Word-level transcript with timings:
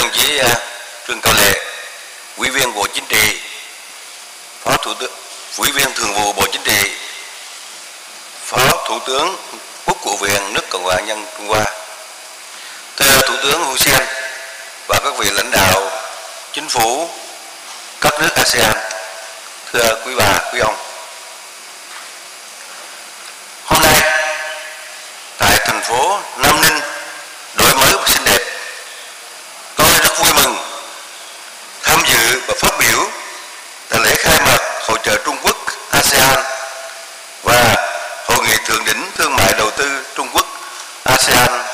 đồng 0.00 0.10
chí 0.12 0.38
à, 0.38 0.54
Trương 1.06 1.20
Cao 1.20 1.34
Lệ, 1.34 1.64
Ủy 2.36 2.50
viên 2.50 2.74
Bộ 2.74 2.86
Chính 2.94 3.04
trị, 3.08 3.40
Phó 4.64 4.76
Thủ 4.76 4.94
tướng, 4.94 5.12
Ủy 5.56 5.70
viên 5.70 5.92
Thường 5.94 6.14
vụ 6.14 6.32
Bộ 6.32 6.46
Chính 6.52 6.62
trị, 6.64 6.90
Phó 8.44 8.84
Thủ 8.88 8.98
tướng 9.06 9.36
Quốc 9.86 9.96
vụ 10.04 10.16
viện 10.16 10.52
nước 10.52 10.70
Cộng 10.70 10.84
hòa 10.84 11.00
Nhân 11.00 11.26
Trung 11.36 11.48
Hoa, 11.48 11.64
thưa 12.96 13.20
Thủ 13.26 13.34
tướng 13.42 13.64
Hun 13.64 13.78
Sen 13.78 14.06
và 14.88 14.98
các 15.04 15.18
vị 15.18 15.30
lãnh 15.30 15.50
đạo 15.50 15.90
chính 16.52 16.68
phủ 16.68 17.08
các 18.00 18.12
nước 18.20 18.34
ASEAN, 18.34 18.76
thưa 19.72 20.02
quý 20.06 20.14
bà, 20.16 20.38
quý 20.52 20.60
ông. 20.60 20.76
Hôm 23.64 23.82
nay 23.82 24.10
tại 25.38 25.58
thành 25.64 25.82
phố 25.82 26.20
Nam 26.36 26.60
Ninh 26.60 26.79
um, 41.30 41.69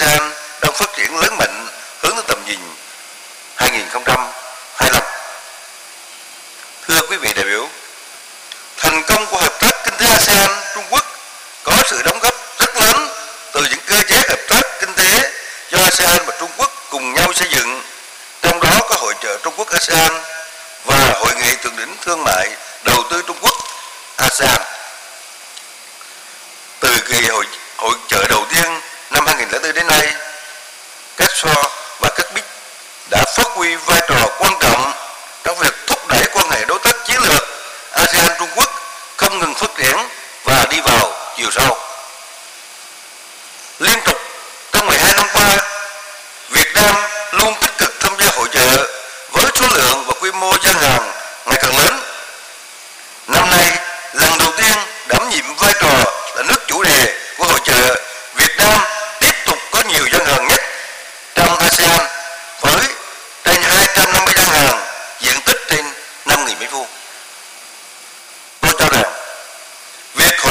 ASEAN 0.00 0.30
đang 0.62 0.72
phát 0.72 0.92
triển 0.96 1.16
lớn 1.20 1.36
mạnh 1.38 1.66
hướng 2.02 2.14
tới 2.14 2.24
tầm 2.28 2.38
nhìn 2.46 2.58
2025. 3.56 5.02
Thưa 6.88 7.00
quý 7.10 7.16
vị 7.16 7.32
đại 7.36 7.44
biểu, 7.44 7.68
thành 8.76 9.02
công 9.08 9.26
của 9.26 9.36
hợp 9.36 9.60
tác 9.60 9.70
kinh 9.84 9.94
tế 9.98 10.06
ASEAN 10.06 10.50
Trung 10.74 10.84
Quốc 10.90 11.04
có 11.62 11.72
sự 11.90 12.02
đóng 12.02 12.18
góp 12.22 12.34
rất 12.58 12.76
lớn 12.76 13.08
từ 13.52 13.66
những 13.70 13.78
cơ 13.86 13.96
chế 14.08 14.16
hợp 14.28 14.40
tác 14.48 14.62
kinh 14.80 14.94
tế 14.94 15.32
do 15.70 15.78
ASEAN 15.78 16.26
và 16.26 16.36
Trung 16.40 16.50
Quốc 16.56 16.70
cùng 16.90 17.14
nhau 17.14 17.32
xây 17.32 17.48
dựng, 17.50 17.82
trong 18.42 18.60
đó 18.60 18.80
có 18.88 18.96
hội 18.98 19.14
trợ 19.22 19.38
Trung 19.42 19.54
Quốc 19.56 19.68
ASEAN 19.70 20.12
và 20.84 21.12
hội 21.14 21.34
nghị 21.42 21.56
thượng 21.62 21.76
đỉnh 21.76 21.96
thương 22.04 22.24
mại 22.24 22.48
đầu 22.84 23.02
tư 23.10 23.22
Trung 23.26 23.36
Quốc 23.40 23.54
ASEAN. 24.16 24.65
So. 31.36 31.75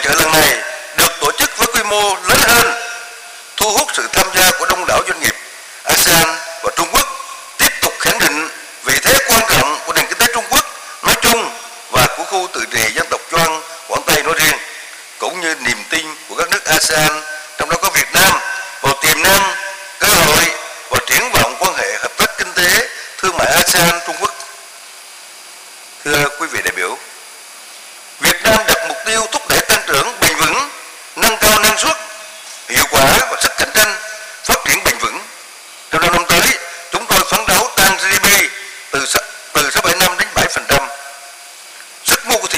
hội 0.00 0.14
trợ 0.14 0.22
lần 0.24 0.32
này 0.32 0.58
được 0.96 1.12
tổ 1.20 1.32
chức 1.38 1.50
với 1.58 1.66
quy 1.74 1.82
mô 1.82 2.14
lớn 2.28 2.38
hơn, 2.40 2.72
thu 3.56 3.70
hút 3.70 3.88
sự 3.92 4.08
tham 4.12 4.26
gia 4.34 4.50
của 4.58 4.66
đông 4.66 4.86
đảo 4.86 5.00
doanh 5.08 5.20
nghiệp 5.20 5.34
ASEAN 5.84 6.28
và 6.62 6.70
Trung 6.76 6.88
Quốc 6.92 7.06
tiếp 7.58 7.68
tục 7.82 7.92
khẳng 7.98 8.18
định 8.18 8.48
vị 8.84 8.94
thế 9.02 9.18
quan 9.28 9.40
trọng 9.48 9.78
của 9.86 9.92
nền 9.92 10.04
kinh 10.08 10.18
tế 10.18 10.26
Trung 10.34 10.44
Quốc 10.50 10.64
nói 11.02 11.14
chung 11.22 11.50
và 11.90 12.06
của 12.16 12.24
khu 12.24 12.46
tự 12.52 12.64
trị 12.70 12.92
dân 12.94 13.06
tộc 13.10 13.20
Choang 13.30 13.62
Quảng 13.88 14.02
Tây 14.06 14.22
nói 14.22 14.34
riêng, 14.38 14.58
cũng 15.18 15.40
như 15.40 15.54
niềm 15.54 15.78
tin 15.90 16.06
của 16.28 16.34
các 16.34 16.48
nước 16.50 16.64
ASEAN 16.64 17.22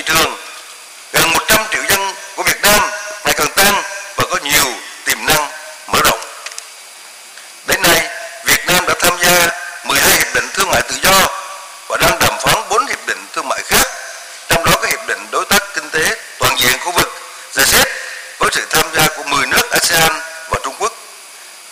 thị 0.00 0.12
trường 0.14 0.36
gần 1.12 1.30
100 1.32 1.64
triệu 1.72 1.82
dân 1.88 2.14
của 2.36 2.42
Việt 2.42 2.62
Nam 2.62 2.80
ngày 3.24 3.34
càng 3.36 3.52
tăng 3.56 3.82
và 4.16 4.24
có 4.30 4.38
nhiều 4.42 4.64
tiềm 5.04 5.26
năng 5.26 5.50
mở 5.86 6.00
rộng. 6.04 6.20
Đến 7.66 7.82
nay, 7.82 8.08
Việt 8.44 8.66
Nam 8.66 8.84
đã 8.88 8.94
tham 9.00 9.12
gia 9.22 9.48
12 9.84 10.12
hiệp 10.12 10.34
định 10.34 10.48
thương 10.54 10.68
mại 10.68 10.82
tự 10.82 10.94
do 11.02 11.28
và 11.88 11.96
đang 11.96 12.18
đàm 12.18 12.34
phán 12.38 12.68
4 12.70 12.86
hiệp 12.86 13.06
định 13.06 13.26
thương 13.32 13.48
mại 13.48 13.62
khác, 13.62 13.86
trong 14.48 14.64
đó 14.64 14.72
có 14.82 14.88
hiệp 14.88 15.08
định 15.08 15.26
đối 15.30 15.44
tác 15.44 15.62
kinh 15.74 15.90
tế 15.90 16.16
toàn 16.38 16.56
diện 16.58 16.78
khu 16.80 16.92
vực 16.92 17.08
RCEP 17.52 17.88
với 18.38 18.50
sự 18.52 18.66
tham 18.70 18.86
gia 18.94 19.08
của 19.16 19.22
10 19.22 19.46
nước 19.46 19.70
ASEAN 19.70 20.12
và 20.50 20.58
Trung 20.64 20.74
Quốc. 20.78 20.92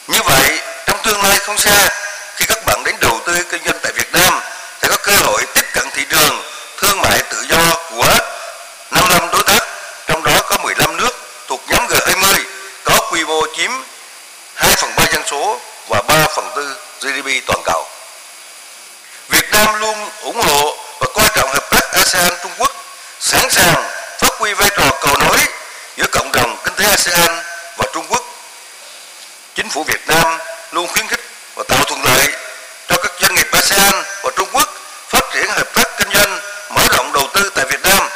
Như 0.08 0.22
vậy, 0.22 0.60
trong 0.86 0.98
tương 1.04 1.22
lai 1.22 1.38
không 1.38 1.58
xa, 1.58 1.88
khi 2.36 2.44
các 2.48 2.58
bạn 2.66 2.82
đến 2.84 2.94
đầu 3.00 3.20
tư 3.26 3.42
kinh 3.50 3.64
doanh 3.64 3.78
tại 3.82 3.92
Việt 3.92 4.12
Nam 4.12 4.40
sẽ 4.82 4.88
có 4.88 4.96
cơ 5.02 5.12
hội 5.16 5.46
tiếp 5.54 5.64
cận 5.72 5.90
thị 5.90 6.04
trường 6.10 6.37
Nam 19.68 19.80
luôn 19.80 20.10
ủng 20.20 20.40
hộ 20.40 20.76
và 21.00 21.06
coi 21.14 21.28
trọng 21.34 21.50
hợp 21.52 21.70
tác 21.70 21.92
ASEAN 21.92 22.32
Trung 22.42 22.52
Quốc, 22.58 22.72
sẵn 23.20 23.50
sàng 23.50 23.90
phát 24.18 24.30
huy 24.38 24.54
vai 24.54 24.70
trò 24.76 24.90
cầu 25.00 25.16
nối 25.18 25.38
giữa 25.96 26.06
cộng 26.12 26.32
đồng 26.32 26.56
kinh 26.64 26.74
tế 26.74 26.84
ASEAN 26.84 27.42
và 27.76 27.86
Trung 27.94 28.06
Quốc. 28.08 28.22
Chính 29.54 29.68
phủ 29.68 29.84
Việt 29.84 30.06
Nam 30.06 30.38
luôn 30.72 30.86
khuyến 30.86 31.06
khích 31.06 31.20
và 31.54 31.64
tạo 31.68 31.84
thuận 31.84 32.04
lợi 32.04 32.28
cho 32.88 32.96
các 33.02 33.12
doanh 33.20 33.34
nghiệp 33.34 33.46
ASEAN 33.52 33.94
và 34.22 34.30
Trung 34.36 34.48
Quốc 34.52 34.68
phát 35.08 35.24
triển 35.34 35.46
hợp 35.48 35.74
tác 35.74 35.98
kinh 35.98 36.08
doanh, 36.14 36.40
mở 36.70 36.82
rộng 36.96 37.12
đầu 37.12 37.28
tư 37.34 37.50
tại 37.54 37.64
Việt 37.64 37.82
Nam. 37.82 38.08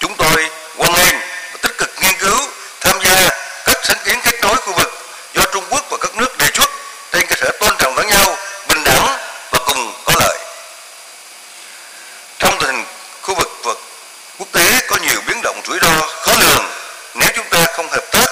Chúng 0.00 0.16
tôi 0.16 0.48
hoan 0.76 0.92
nghênh 0.92 1.14
và 1.52 1.58
tích 1.62 1.78
cực 1.78 1.90
nghiên 2.00 2.18
cứu, 2.18 2.38
tham 2.80 2.98
gia 3.04 3.28
các 3.64 3.78
sáng 3.82 3.98
kiến 4.04 4.18
kết 4.24 4.40
nối 4.42 4.56
khu 4.56 4.72
vực 4.72 4.92
do 5.34 5.42
Trung 5.52 5.64
Quốc 5.70 5.84
và 5.90 5.96
các 6.00 6.16
nước 6.16 6.38
đề 6.38 6.46
xuất 6.54 6.70
trên 7.12 7.26
cơ 7.26 7.36
sở 7.40 7.50
tôn 7.60 7.76
trọng 7.78 7.96
lẫn 7.96 8.06
nhau, 8.08 8.36
bình 8.68 8.84
đẳng 8.84 9.18
và 9.50 9.58
cùng 9.66 9.92
có 10.04 10.12
lợi. 10.20 10.38
Trong 12.38 12.58
tình 12.60 12.68
hình 12.70 12.84
khu 13.22 13.34
vực 13.34 13.48
và 13.64 13.72
quốc 14.38 14.48
tế 14.52 14.80
có 14.88 14.96
nhiều 14.96 15.20
biến 15.26 15.42
động 15.42 15.60
rủi 15.66 15.78
ro 15.82 16.06
khó 16.06 16.32
lường, 16.40 16.64
nếu 17.14 17.28
chúng 17.36 17.46
ta 17.50 17.66
không 17.76 17.88
hợp 17.88 18.04
tác, 18.12 18.26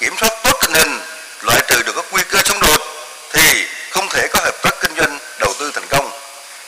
kiểm 0.00 0.14
soát 0.20 0.30
tốt 0.44 0.52
tình 0.60 0.74
hình, 0.74 1.00
loại 1.42 1.60
trừ 1.68 1.82
được 1.82 1.92
các 1.96 2.04
nguy 2.10 2.22
cơ 2.30 2.38
xung 2.44 2.60
đột, 2.60 2.80
thì 3.32 3.66
không 3.90 4.00
thể 4.12 4.28
có 4.28 4.40
hợp 4.40 4.62
tác 4.62 4.74
kinh 4.80 4.94
doanh 4.96 5.18
đầu 5.38 5.54
tư 5.58 5.70
thành 5.74 5.86
công. 5.90 6.10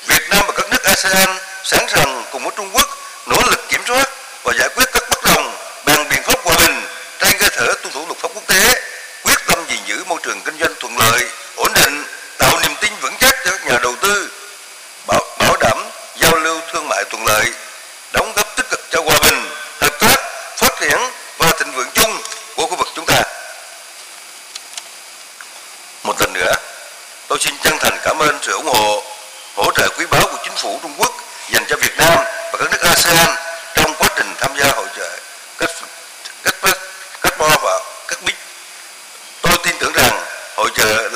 Việt 0.06 0.22
Nam 0.30 0.44
và 0.46 0.52
các 0.56 0.70
nước 0.70 0.82
ASEAN 0.84 1.36
sẵn 1.64 1.88
sàng 1.88 2.24
cùng 2.32 2.42
với 2.42 2.52
Trung 2.56 2.70
Quốc 2.72 2.88
nỗ 3.26 3.36
lực 3.50 3.68
kiểm 3.68 3.80
soát 3.86 4.08
và 4.42 4.52
giải 4.58 4.68
quyết 4.76 4.84
các 4.92 5.02
bất 5.10 5.24
đồng 5.24 5.56
bằng 5.86 6.08
biện 6.08 6.22
pháp 6.22 6.38
hòa 6.44 6.56
bình 6.58 6.82
trên 7.20 7.38
cơ 7.38 7.46
sở 7.56 7.74
tuân 7.82 7.92
thủ 7.92 8.06
luật 8.06 8.18
pháp 8.18 8.28
quốc 8.34 8.46
tế, 8.46 8.82
quyết 9.24 9.38
tâm 9.46 9.58
gìn 9.68 9.78
giữ 9.86 10.04
môi 10.04 10.18
trường 10.22 10.40
kinh 10.44 10.58
doanh 10.60 10.74
thuận 10.80 10.98
lợi, 10.98 11.28
ổn 11.56 11.72
định, 11.74 12.04
tạo 12.38 12.60
niềm 12.62 12.72
tin 12.80 12.92
vững 13.00 13.14
chắc 13.20 13.34
cho 13.44 13.50
các 13.50 13.66
nhà 13.66 13.78
đầu 13.82 13.94
tư, 14.00 14.30
bảo, 15.06 15.20
bảo 15.38 15.56
đảm 15.60 15.78
giao 16.16 16.36
lưu 16.36 16.60
thương 16.72 16.88
mại 16.88 17.04
thuận 17.10 17.26
lợi, 17.26 17.52
đóng 18.12 18.32
góp 18.36 18.56
tích 18.56 18.66
cực 18.70 18.80
cho 18.90 19.00
hòa 19.02 19.18
bình, 19.22 19.48
hợp 19.80 20.00
tác, 20.00 20.16
phát 20.56 20.74
triển 20.80 20.98
và 21.38 21.52
thịnh 21.58 21.72
vượng 21.72 21.90
chung 21.94 22.22
của 22.56 22.66
khu 22.66 22.76
vực 22.76 22.88
chúng 22.94 23.06
ta. 23.06 23.22
Một 26.02 26.20
lần 26.20 26.32
nữa, 26.32 26.54
tôi 27.34 27.40
xin 27.40 27.54
chân 27.62 27.74
thành 27.80 27.98
cảm 28.04 28.18
ơn 28.18 28.38
sự 28.42 28.52
ủng 28.52 28.66
hộ, 28.66 29.02
hỗ 29.54 29.72
trợ 29.72 29.88
quý 29.98 30.06
báu 30.10 30.20
của 30.22 30.38
chính 30.44 30.52
phủ 30.56 30.78
Trung 30.82 30.92
Quốc 30.98 31.12
dành 31.50 31.64
cho 31.68 31.76
Việt 31.76 31.96
Nam 31.98 32.18
và 32.52 32.58
các 32.58 32.70
nước 32.70 32.80
ASEAN 32.80 33.30
trong 33.74 33.94
quá 33.98 34.08
trình 34.16 34.26
tham 34.38 34.50
gia 34.58 34.72
hội 34.72 34.86
trợ 34.96 35.18
các 35.58 35.70
các 36.42 36.76
các 37.22 37.38
bo 37.38 37.48
và 37.62 37.80
các 38.08 38.18
bích. 38.26 38.34
Tôi 39.42 39.52
tin 39.64 39.74
tưởng 39.78 39.92
rằng 39.92 40.24
hội 40.56 40.70
trợ 40.74 41.08